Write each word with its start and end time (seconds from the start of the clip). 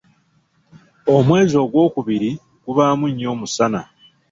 Omwezi 1.15 1.55
ogwokubiri 1.63 2.31
gubaamu 2.65 3.05
nnyo 3.09 3.27
omusana. 3.33 3.81